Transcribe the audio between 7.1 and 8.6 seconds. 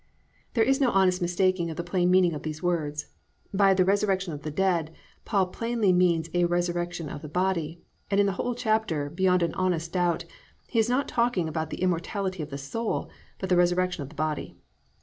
the body; and in the whole